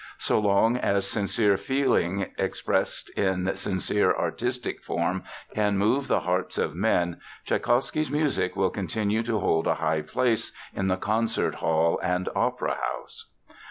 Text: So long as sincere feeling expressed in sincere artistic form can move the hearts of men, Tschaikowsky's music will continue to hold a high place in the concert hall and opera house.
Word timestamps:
So 0.17 0.39
long 0.39 0.77
as 0.77 1.07
sincere 1.07 1.57
feeling 1.57 2.33
expressed 2.39 3.11
in 3.11 3.55
sincere 3.55 4.11
artistic 4.15 4.81
form 4.81 5.21
can 5.53 5.77
move 5.77 6.07
the 6.07 6.21
hearts 6.21 6.57
of 6.57 6.73
men, 6.73 7.19
Tschaikowsky's 7.45 8.09
music 8.09 8.55
will 8.55 8.71
continue 8.71 9.21
to 9.21 9.37
hold 9.37 9.67
a 9.67 9.75
high 9.75 10.01
place 10.01 10.53
in 10.75 10.87
the 10.87 10.97
concert 10.97 11.53
hall 11.53 11.99
and 12.01 12.29
opera 12.35 12.77
house. 12.83 13.29